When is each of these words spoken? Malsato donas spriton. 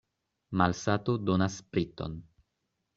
Malsato 0.61 1.17
donas 1.29 1.61
spriton. 1.61 2.21